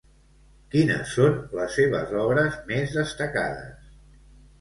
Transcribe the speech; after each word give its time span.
Quines 0.75 1.11
són 1.17 1.35
les 1.59 1.75
seves 1.79 2.13
obres 2.21 2.57
més 2.71 2.95
destacades? 3.01 3.93